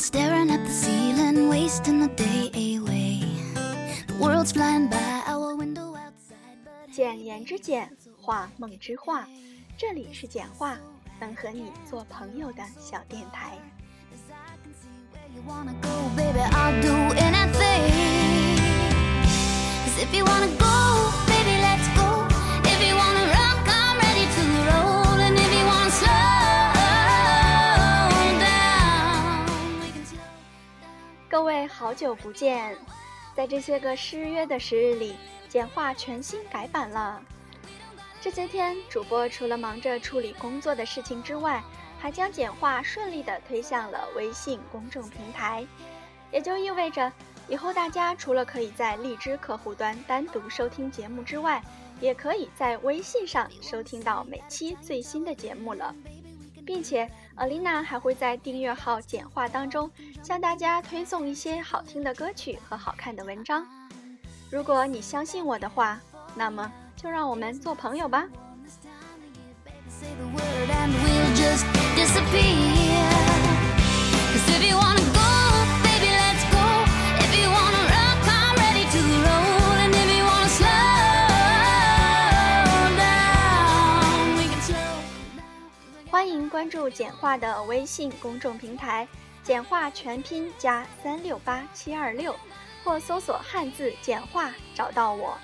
[0.00, 3.20] Staring at the ceiling wasting the day away.
[4.06, 6.56] The world's flying by our window outside.
[6.90, 7.88] 剪言之简，
[8.18, 9.26] 画梦之画。
[9.76, 10.78] 这里是简画，
[11.20, 13.58] 能和你做朋友的小电台。
[14.10, 17.92] As I can see where you wanna go, baby, I'll do anything.
[19.84, 20.69] Cause if you wanna go.
[31.80, 32.76] 好久不见，
[33.34, 35.16] 在这些个失约的时日里，
[35.48, 37.22] 简化全新改版了。
[38.20, 41.62] 这些天，主播除了忙着处理工作的事情之外，
[41.98, 45.66] 还将简化顺利地推向了微信公众平台，
[46.30, 47.10] 也就意味着
[47.48, 51.62] 以后大家除了可以在荔枝客户端单独收听节目之外，
[51.98, 55.94] 也可以在微信上收听到每期最新的节目了。
[56.70, 59.90] 并且，Alina 还会在订阅号简化当中
[60.22, 63.66] 向大家推送一些好听的歌曲和好看的文章。
[64.52, 66.00] 如果你相信我的话，
[66.36, 68.24] 那么就让我们做朋友吧。
[86.50, 89.06] 关注简化的微信公众平台
[89.44, 92.34] “简化全拼加三六八七二六”，
[92.82, 95.38] 或搜索汉字“简化”找到我。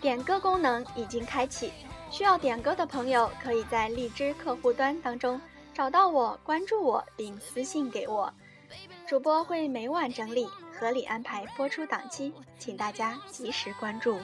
[0.00, 1.70] 点歌功能已经开启，
[2.10, 5.38] 需要点歌的朋友可以在荔枝客户端当中
[5.74, 8.32] 找到我，关注我并私信给我。
[9.06, 14.18] 主播会每晚整理，合理安排播出档期，请大家及时关注。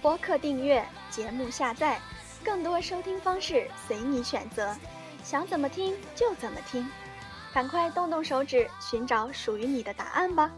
[0.00, 1.98] 播客订阅，节目下载，
[2.44, 4.74] 更多收听方式随你选择。
[5.24, 6.86] 想怎么听就怎么听，
[7.54, 10.50] 赶快动动手指，寻找属于你的答案吧。